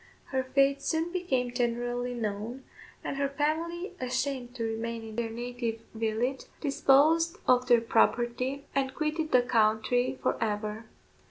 [0.31, 2.63] Her fate soon became generally known,
[3.03, 8.95] and her family, ashamed to remain in their native village, disposed of their property, and
[8.95, 10.85] quitted the country for ever.